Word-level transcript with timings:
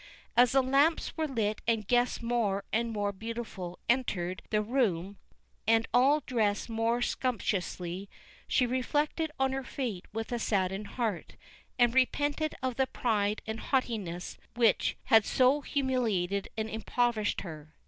As 0.35 0.53
the 0.53 0.63
lamps 0.63 1.15
were 1.15 1.27
lit 1.27 1.61
and 1.67 1.85
guests 1.87 2.23
more 2.23 2.63
and 2.73 2.89
more 2.91 3.11
beautiful 3.11 3.77
entered 3.87 4.41
the 4.49 4.63
room, 4.63 5.19
and 5.67 5.87
all 5.93 6.21
dressed 6.25 6.67
most 6.71 7.21
sumptuously, 7.21 8.09
she 8.47 8.65
reflected 8.65 9.29
on 9.39 9.51
her 9.51 9.63
fate 9.63 10.05
with 10.11 10.31
a 10.31 10.39
saddened 10.39 10.87
heart, 10.97 11.35
and 11.77 11.93
repented 11.93 12.55
of 12.63 12.77
the 12.77 12.87
pride 12.87 13.43
and 13.45 13.59
haughtiness 13.59 14.39
which 14.55 14.97
had 15.03 15.23
so 15.23 15.61
humiliated 15.61 16.49
and 16.57 16.67
impoverished 16.67 17.41
her. 17.41 17.75